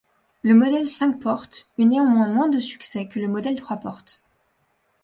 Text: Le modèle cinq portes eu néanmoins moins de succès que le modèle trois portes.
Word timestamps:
Le 0.41 0.55
modèle 0.55 0.87
cinq 0.87 1.19
portes 1.19 1.69
eu 1.77 1.85
néanmoins 1.85 2.27
moins 2.27 2.49
de 2.49 2.59
succès 2.59 3.07
que 3.07 3.19
le 3.19 3.27
modèle 3.27 3.53
trois 3.61 3.77
portes. 3.77 4.23